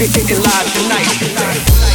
[0.00, 1.89] be thinking live tonight.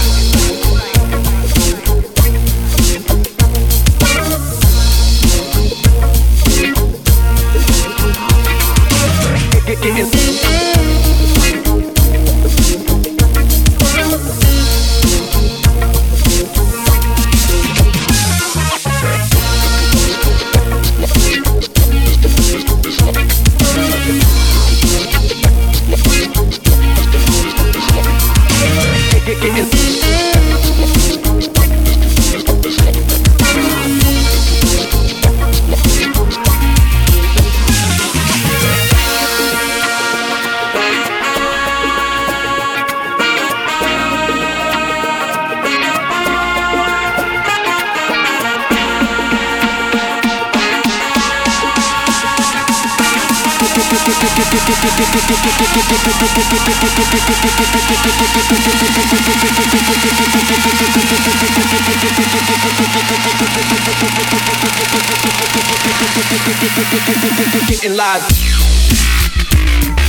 [67.86, 70.05] Getting live.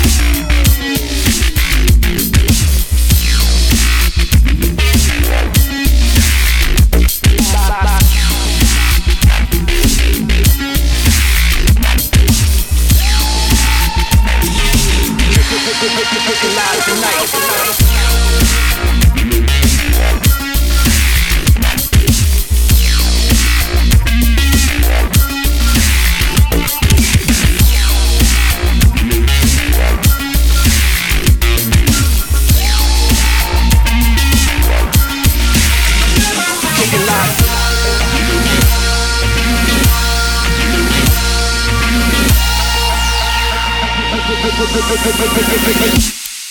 [16.37, 17.27] Vocalize the night.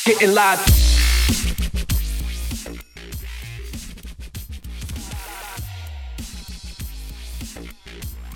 [0.05, 0.59] Getting live.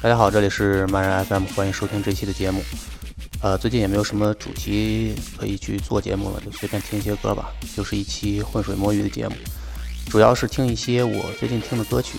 [0.02, 2.64] 大家好，这里是漫然 FM，欢迎收听这期的节目。
[3.44, 9.36] 呃，最近也没有什么主题可以去做节目了，就随便听一些歌吧，就是一期浑水摸鱼的节目，
[10.10, 12.18] 主要是听一些我最近听的歌曲。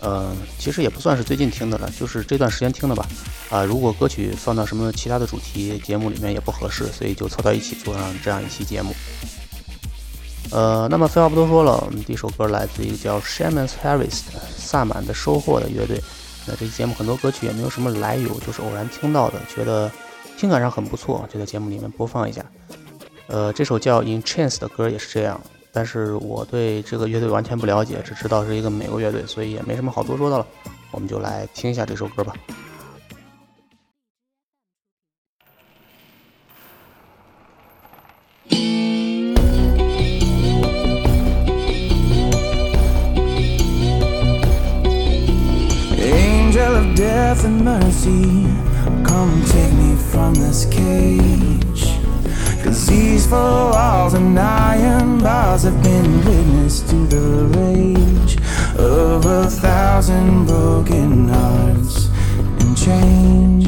[0.00, 3.06] 呃，其实也不算是最近听的了，就是这段时间听的吧。
[3.50, 8.94] 啊、如果歌曲放到什么其他的主题节目里面也不合适，所以就凑到一起做上这样一期节目。
[10.50, 14.22] 呃，那么废话不多说了，我们第一首歌来自一个叫 Shaman's Harvest
[14.56, 16.02] 萨满的收获的乐队。
[16.46, 19.90] 那这期节目很多歌曲也没有什么来由，就是偶然听到的，觉得
[20.38, 22.44] 听感上很不错，就在节目里面播放一下。
[23.26, 25.40] 呃，这首叫 In Chains 的歌也是这样，
[25.72, 30.46] 但是我对这个乐队完全不了解，只知道是一个美国乐队，所以也没什么好多说的了。
[30.90, 32.34] 我们就来听一下这首歌吧。
[46.02, 48.48] Angel of death and mercy,
[49.04, 51.99] come take me from this cage.
[52.62, 58.36] Cause these four walls and iron bars have been witness to the rage
[58.78, 62.08] of a thousand broken hearts
[62.60, 63.66] and chains.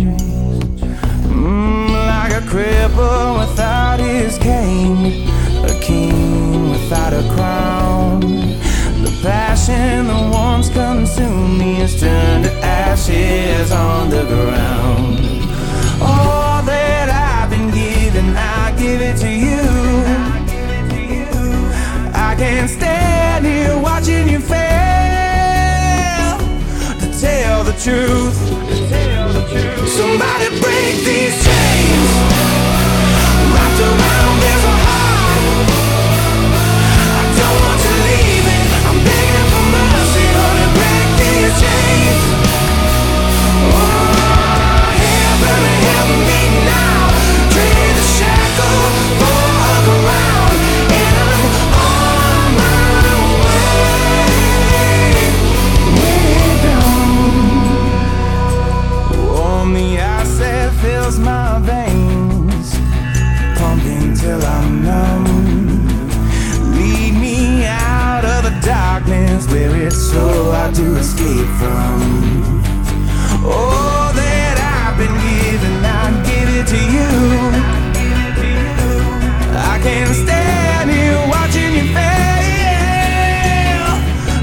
[1.26, 5.28] Mm, like a cripple without his cane,
[5.64, 8.20] a king without a crown.
[8.20, 14.61] The passion that once consumed me has turned to ashes on the ground.
[22.62, 24.58] I can't stand here watching you fail
[27.00, 28.36] to tell the truth.
[29.88, 32.51] Somebody break these chains.
[69.42, 72.00] is where it's so hard to escape from.
[73.44, 77.10] All that I've been given, I give it to you.
[79.72, 82.22] I can't stand here watching you fail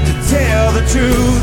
[0.06, 1.39] to tell the truth.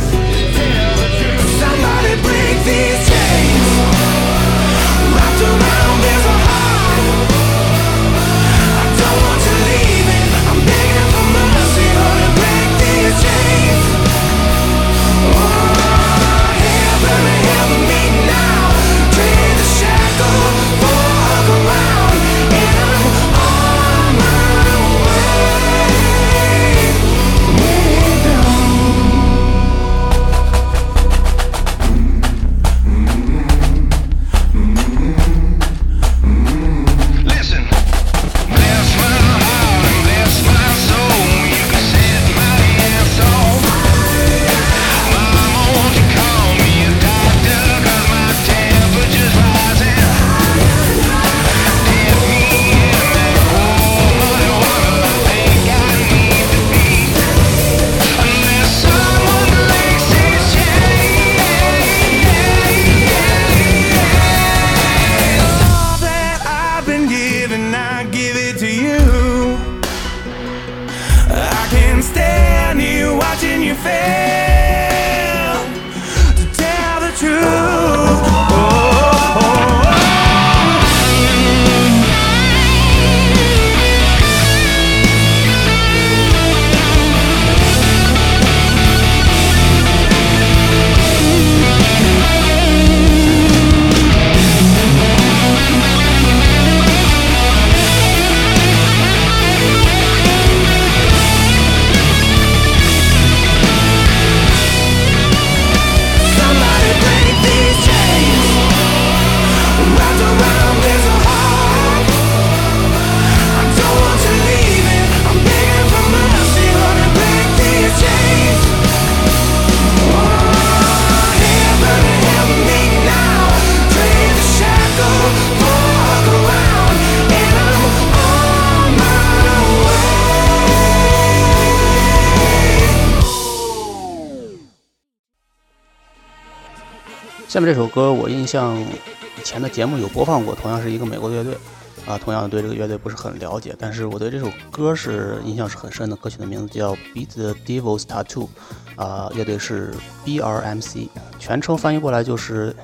[137.57, 141.57] 下面这首歌我印象以前的节目有播放过，同样是一个美国乐队，
[142.05, 146.15] 啊，同样对这个乐队不是很了解，但是我对这首歌是印象是很深的。
[146.17, 148.47] 歌曲的名字叫《Beat the Devil's Tattoo》，
[148.95, 149.91] 啊，乐队是
[150.23, 152.75] BRMC，全称翻译过来就是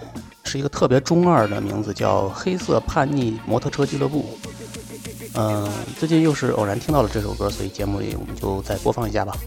[0.43, 4.39] 是一个特别中二的名字，叫黑色叛逆摩托车俱乐部。
[5.36, 5.69] 嗯，
[6.00, 9.38] 最近又是偶然听到了这首歌，所以节目里我们就再播放一下吧。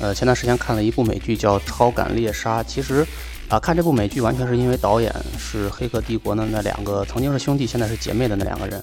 [0.00, 3.04] 呃，前段时间看了一部美剧叫《超感猎杀》，其实
[3.48, 8.82] 啊，看这部美剧完全是因为导演是《黑客帝国》的那两个曾经是兄弟，现在是姐妹的那两个人。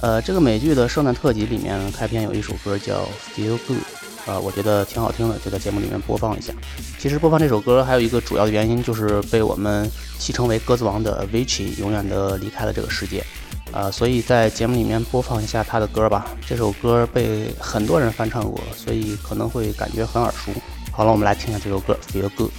[0.00, 2.94] 呃，这个美剧的圣诞特辑里面开篇有一首歌叫
[3.36, 3.78] 《Feel Good》，
[4.24, 6.54] 呃，我觉得挺好听的，就在节目里面播放一下。
[6.98, 13.22] 其实播放这首歌还有一个主要的原因，就是被我们戏称为“鸽子王”的 Avicii 永远的离开了这个世界。
[13.72, 16.26] 呃，所以在节目里面播放一下他的歌吧。
[16.46, 20.52] 这首歌被很多人翻唱过，所以可能会感觉很耳熟。
[20.90, 22.50] 好了，我们来听一下这首歌《Feel Good》。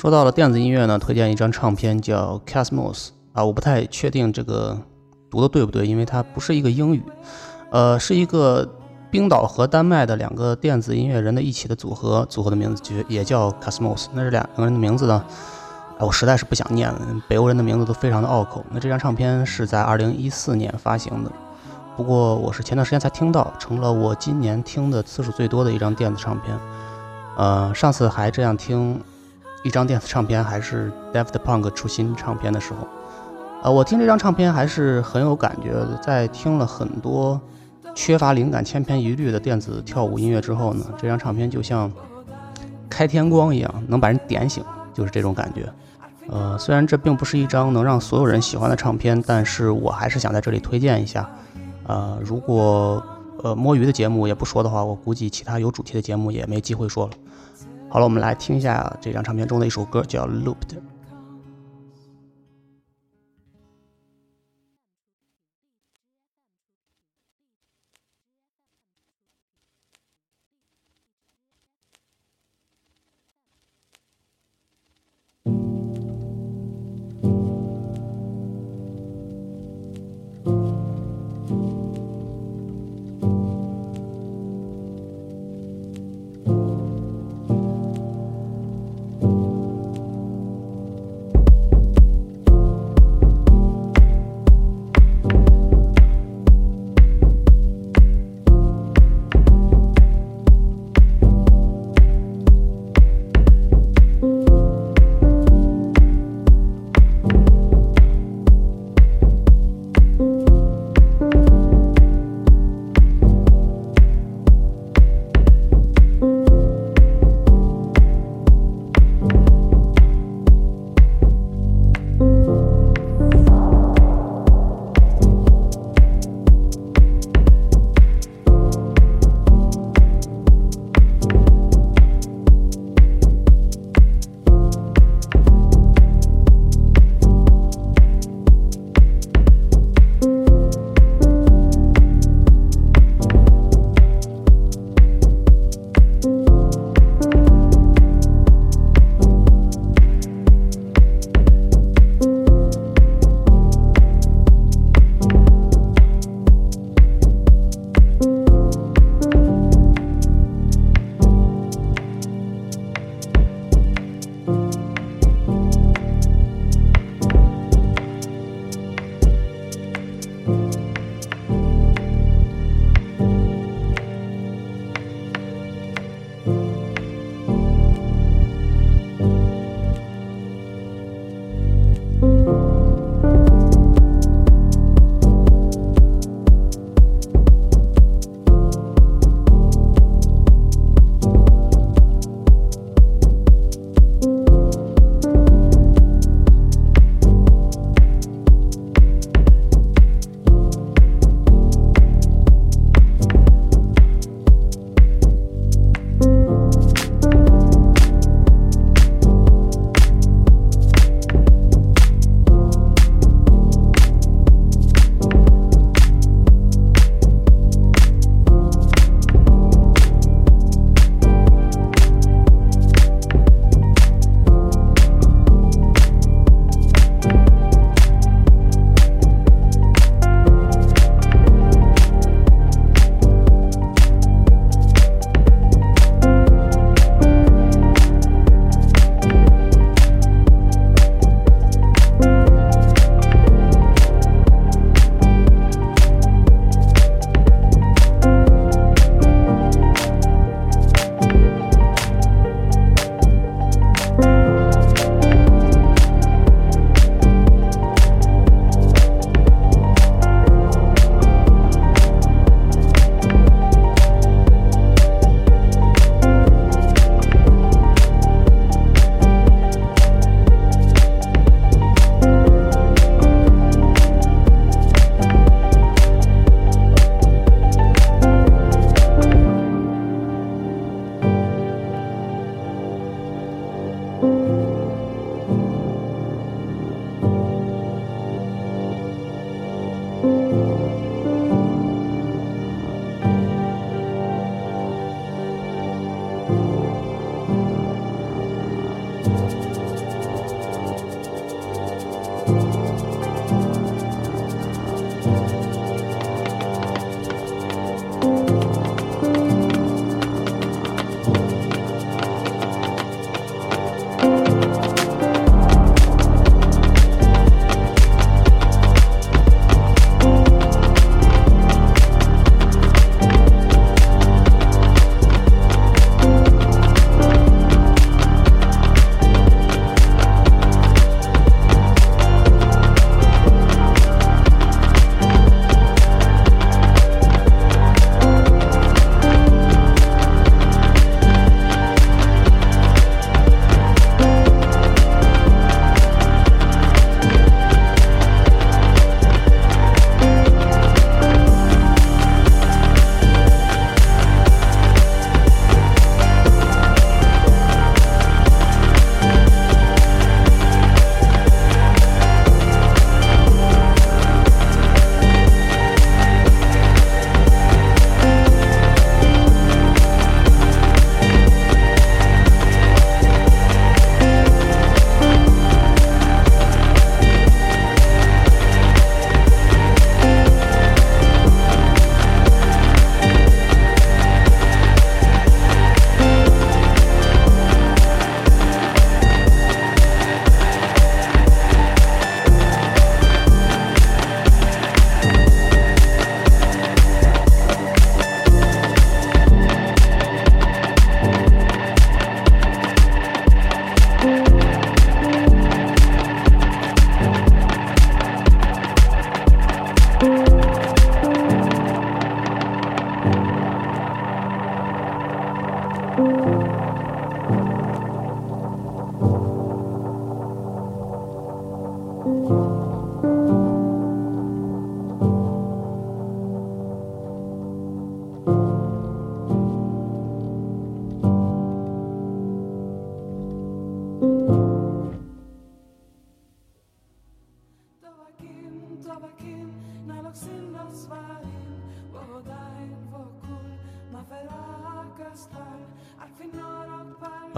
[0.00, 4.78] 说到了电子音乐呢，推荐一张唱片叫 Cosmos 啊，我不太确定这个
[5.28, 7.02] 读的对不对，因为它不是一个英语，
[7.70, 8.66] 呃，是一个
[9.10, 14.06] 冰岛和丹麦的两个电子音乐人的一起的组合，组合的名字就也叫 Cosmos。
[14.14, 15.22] 那这两个人的名字呢，
[15.98, 18.64] 哎，我实在是不想念了，北欧人的名字都非常的拗口。
[18.70, 21.30] 那这张唱片是在2014年发行的，
[21.94, 26.58] 不过我是前段时间才听到，成了我今年听的次数最多的一张电子唱片。
[27.36, 28.98] 呃，上次还这样听
[29.62, 32.86] 一张电子唱片还是 deft punk 出新唱片的时候。
[33.62, 37.38] 呃我听这张唱片还是很有感觉的在听了很多
[37.94, 41.92] 缺乏灵感千篇一律的电子跳舞音乐之后呢这张唱片就像
[42.88, 45.70] 开天光一样能把人点醒就是这种感觉。
[46.28, 51.28] 呃虽然这并不是一张能让所有人喜欢的唱片但是我还是想在这里推荐一下。
[51.86, 53.02] 呃如果
[53.42, 57.12] 呃摸鱼的节目也不说的话我估计其他有主题的节目也没机会说了。
[57.92, 60.78] 好了，我们来听一下这张唱片中的一首歌，叫 Looped。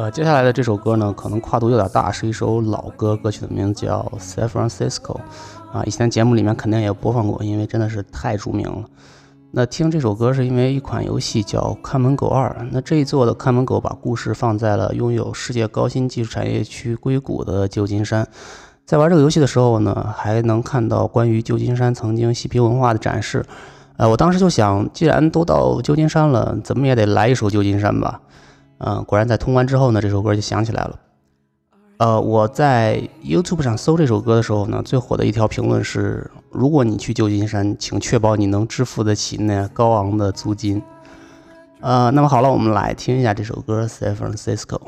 [0.03, 4.99] 呃接下来的这首歌呢，可能跨度有点大，是一首老歌，歌曲的名字叫《San Francisco》，
[5.73, 8.83] 啊，以前节目里面肯定也播放过，因为真的是太著名了。
[9.53, 18.27] 那听这首歌是因为一款游戏叫《看门狗二》，那这一座的看门狗把故事放在了拥有世界高新技术产业区硅谷的旧金山。
[18.85, 23.47] 在玩这个游戏的时候呢，还能看到关于旧金山曾经嬉皮文化的展示。
[23.99, 28.21] 呃，我当时就想，既然都到旧金山了，怎么也得来一首旧金山吧。
[28.85, 30.99] 嗯，果然在通关之后呢，这首歌就响起来了。
[31.99, 40.83] 呃，我在 YouTube 上搜这首歌的时候呢，最火的一条评论是：如果你去旧金山，请确保你能支付得起那高昂的租金。
[41.81, 44.79] 呃，那么好了，我们来听一下这首歌《San Francisco》。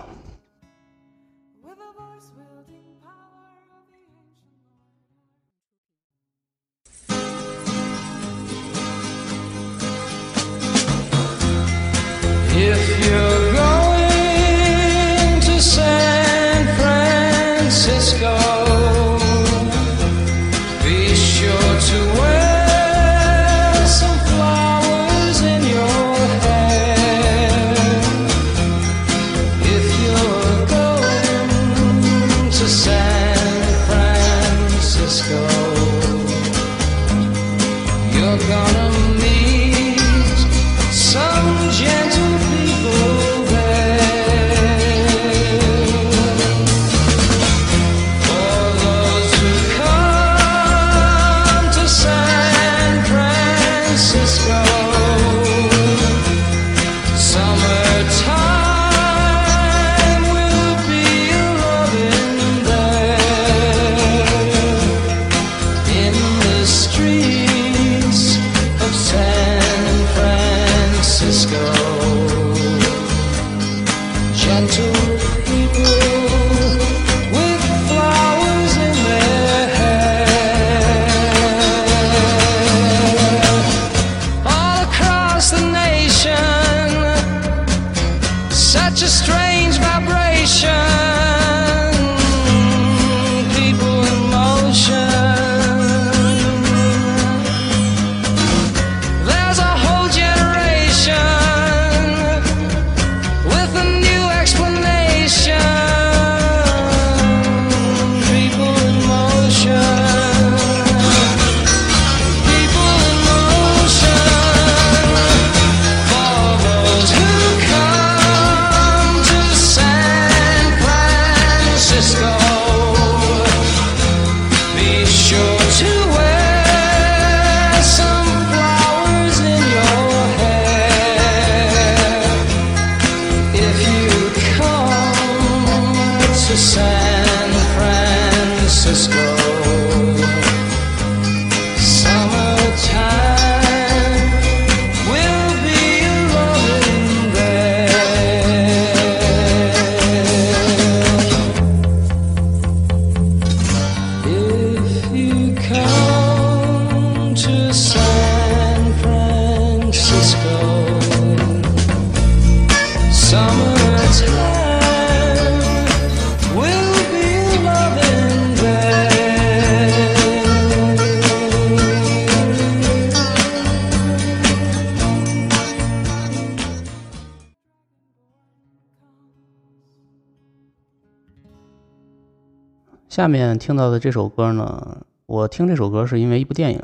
[183.24, 186.82] 下面听到的这首歌呢，我听这首歌是因为一部电影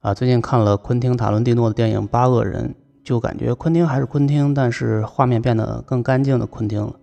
[0.00, 2.70] 啊，最近看了昆汀·塔伦蒂诺的电影《八恶人》，
[3.04, 6.94] 就感觉昆汀还是昆汀，但是画面变得更干净的昆汀了。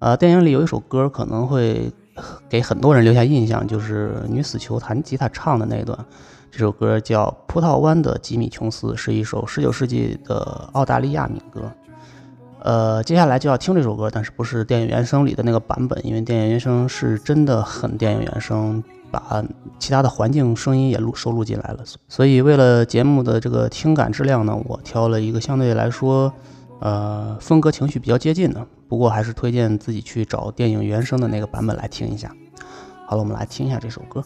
[0.00, 1.92] 呃，电影里有一首歌可能会
[2.48, 5.96] 给很多人留下印象，就是女死囚弹吉他唱的那一段。
[6.50, 11.70] 这首歌叫《葡萄湾的吉米·琼斯》，是一首19世纪的澳大利亚民歌。
[12.64, 19.44] 呃，接下来就要听这首歌，但是不是电影原声里的那个版本，因为电影原声是真的很电影原声，把
[19.80, 21.80] 其他的环境声音也录收录进来了。
[22.08, 26.32] 所以为了节目的这个听感质量呢，我挑了一个相对来说，
[26.78, 32.32] 呃，风格情绪比较接近的，不过还是推荐自己去找电影原声的那个版本来听一下。
[33.06, 34.22] 好了，我们来听一下这首歌。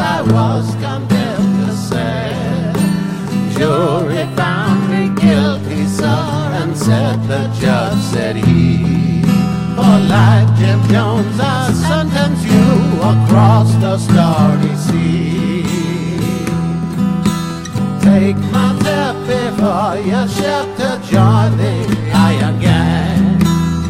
[0.00, 2.32] I was condemned to say.
[3.56, 9.22] Jury found me guilty, sir, and said the judge said he.
[9.76, 12.70] For like Jim Jones, I sentence you
[13.12, 15.62] across the starry sea.
[18.00, 21.76] Take my tip before you shift to join the
[22.14, 23.38] Iron Gang.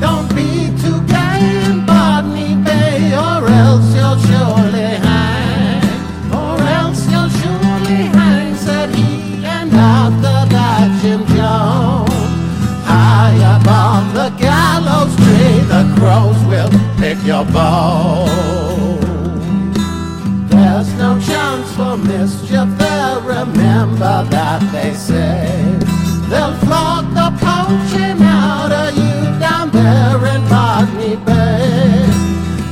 [0.01, 1.87] Don't be too gay and
[2.35, 3.99] me, bay, or else.
[20.50, 25.79] There's no chance for mischief there, remember that they say.
[26.29, 32.05] They'll flog the poaching out of you down there in Botany Bay.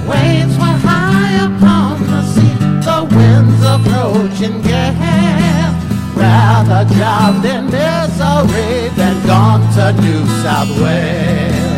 [0.06, 2.54] Waves were high upon the sea,
[2.84, 5.72] the winds approaching gale.
[6.14, 11.77] Rather drowned in misery than gone to New South Wales.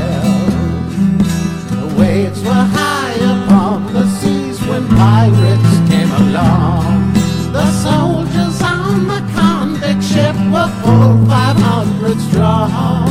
[5.00, 7.12] Pirates came along.
[7.56, 13.08] The soldiers on the convict ship were full 500 strong.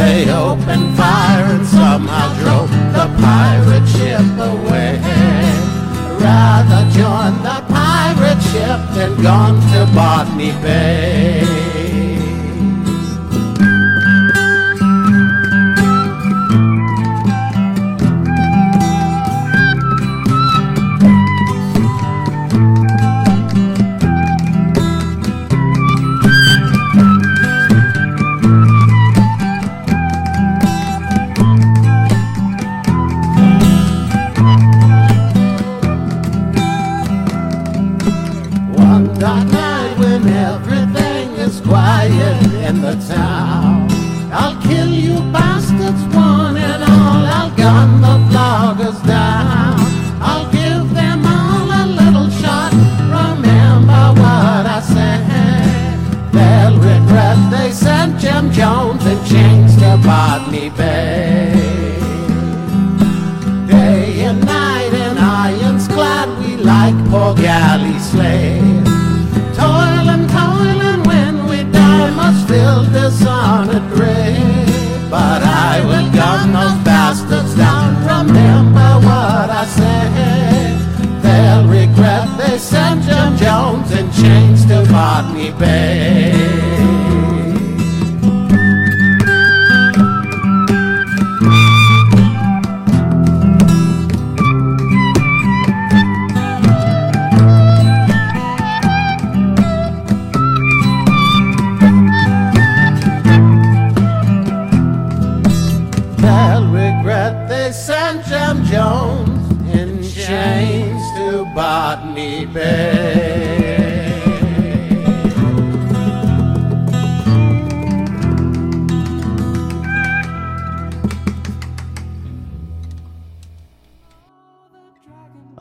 [0.00, 4.92] They opened fire and somehow drove the pirate ship away.
[6.26, 11.59] Rather join the pirate ship than gone to Botany Bay.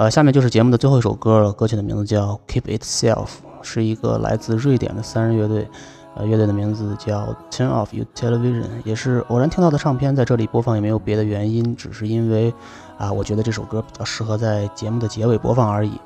[0.10, 3.16] 下面就是节目的最后一首歌了，歌曲的名字叫《Keep Itself》，
[3.62, 5.68] 是一个来自瑞典的三人乐队，
[6.16, 12.54] 呃，乐队的名字叫 Turn Off Your Television，也是偶然听到的唱片，在这里播放也没有别的原因，只是因为
[12.98, 16.00] 啊，我觉得这首歌比较适合在节目的结尾播放而已。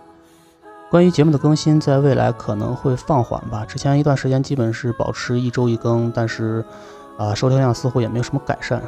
[0.89, 3.65] 关于节目的更新，在未来可能会放缓吧。
[3.65, 6.63] 之前一段时间基本是保持一周一更，但是
[7.17, 8.81] 啊，收听量似乎也没有什么改善。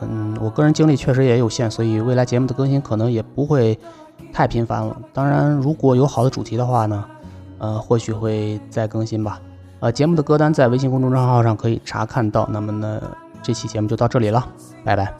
[0.00, 3.78] 嗯，我个人精力确实也有限，所以未来节目的更新可能也不会
[4.32, 4.96] 太频繁了。
[5.12, 7.04] 当然，如果有好的主题的话呢，
[7.58, 9.40] 呃，或许会再更新吧。
[9.80, 12.48] 呃，节目的歌单在微信公众账号上可以查看到。
[12.52, 13.00] 那么呢，
[13.42, 14.46] 这期节目就到这里了，
[14.84, 15.14] 拜拜。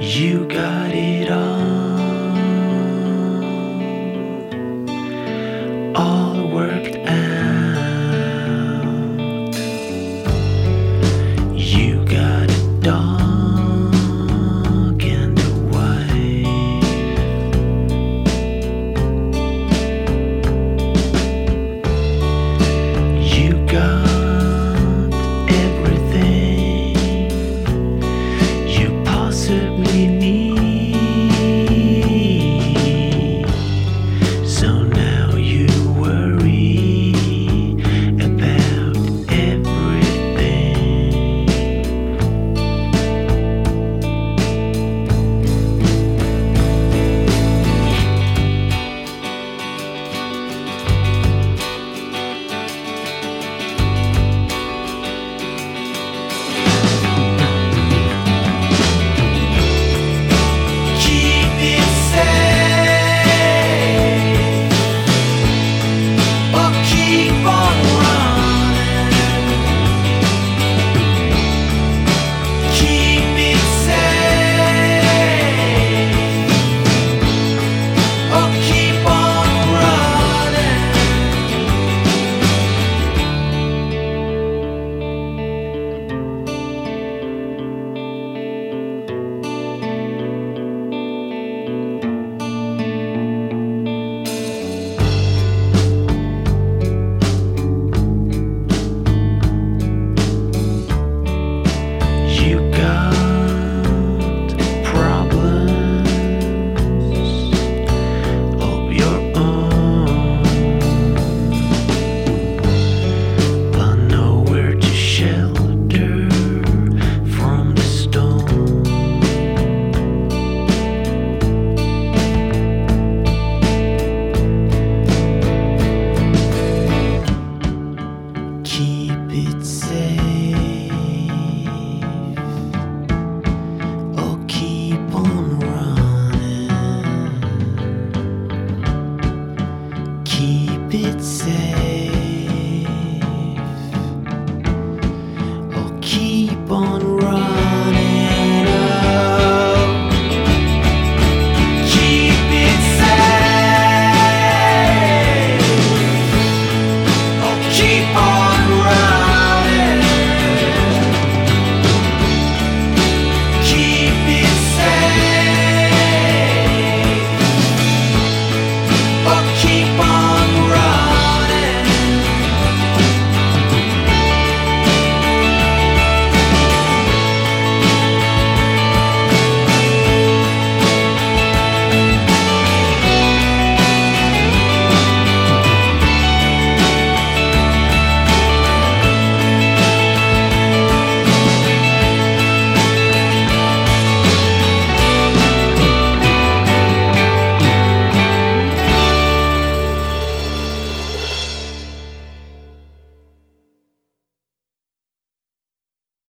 [0.00, 1.91] You got it on.